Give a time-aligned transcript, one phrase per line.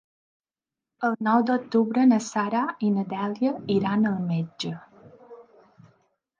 [1.09, 4.75] El nou d'octubre na Sara i na Dèlia iran al metge.